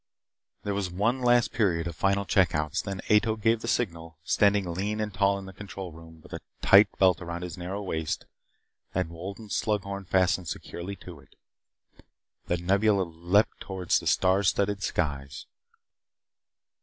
There 0.63 0.73
was 0.73 0.89
one 0.89 1.21
last 1.21 1.51
period 1.53 1.85
of 1.85 1.95
final 1.95 2.25
check 2.25 2.55
outs. 2.55 2.81
Then 2.81 3.01
Ato 3.11 3.35
gave 3.35 3.61
the 3.61 3.67
signal, 3.67 4.17
standing 4.23 4.73
lean 4.73 4.99
and 4.99 5.13
tall 5.13 5.37
in 5.37 5.45
the 5.45 5.53
control 5.53 5.91
room, 5.91 6.21
with 6.23 6.33
a 6.33 6.41
tight 6.63 6.87
belt 6.97 7.21
about 7.21 7.43
his 7.43 7.55
narrow 7.55 7.83
waist, 7.83 8.25
and 8.95 9.11
Wolden's 9.11 9.55
slug 9.55 9.83
horn 9.83 10.05
fastened 10.05 10.47
securely 10.47 10.95
to 10.95 11.19
it. 11.19 11.35
The 12.47 12.57
Nebula 12.57 13.03
leaped 13.03 13.59
toward 13.59 13.91
the 13.91 14.07
star 14.07 14.41
studded 14.41 14.81
skies. 14.81 15.45